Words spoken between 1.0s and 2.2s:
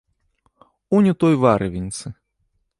у той варывеньцы.